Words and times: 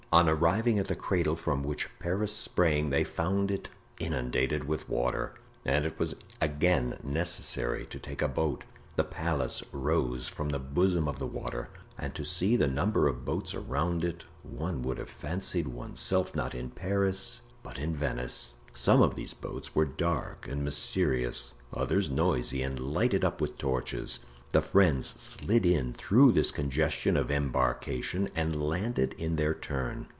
On 0.13 0.27
arriving 0.27 0.77
at 0.77 0.89
the 0.89 0.95
cradle 0.97 1.37
from 1.37 1.63
which 1.63 1.87
Paris 1.97 2.35
sprang 2.35 2.89
they 2.89 3.05
found 3.05 3.49
it 3.49 3.69
inundated 3.97 4.65
with 4.67 4.89
water, 4.89 5.35
and 5.63 5.85
it 5.85 5.97
was 5.97 6.17
again 6.41 6.97
necessary 7.01 7.85
to 7.85 7.97
take 7.97 8.21
a 8.21 8.27
boat. 8.27 8.65
The 8.97 9.05
palace 9.05 9.63
rose 9.71 10.27
from 10.27 10.49
the 10.49 10.59
bosom 10.59 11.07
of 11.07 11.17
the 11.17 11.25
water, 11.27 11.69
and 11.97 12.13
to 12.13 12.25
see 12.25 12.57
the 12.57 12.67
number 12.67 13.07
of 13.07 13.23
boats 13.23 13.53
around 13.55 14.03
it 14.03 14.25
one 14.43 14.81
would 14.81 14.97
have 14.97 15.09
fancied 15.09 15.69
one's 15.69 16.01
self 16.01 16.35
not 16.35 16.53
in 16.53 16.71
Paris, 16.71 17.43
but 17.63 17.79
in 17.79 17.95
Venice. 17.95 18.51
Some 18.73 19.01
of 19.01 19.15
these 19.15 19.33
boats 19.33 19.73
were 19.75 19.85
dark 19.85 20.45
and 20.45 20.61
mysterious, 20.61 21.53
others 21.73 22.09
noisy 22.09 22.61
and 22.63 22.77
lighted 22.77 23.23
up 23.23 23.39
with 23.39 23.57
torches. 23.57 24.19
The 24.53 24.61
friends 24.61 25.07
slid 25.07 25.65
in 25.65 25.93
through 25.93 26.33
this 26.33 26.51
congestion 26.51 27.15
of 27.15 27.31
embarkation 27.31 28.27
and 28.35 28.61
landed 28.61 29.13
in 29.13 29.37
their 29.37 29.53
turn. 29.53 30.07